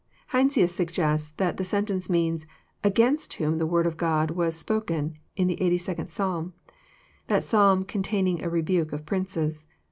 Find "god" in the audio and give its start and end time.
3.97-4.31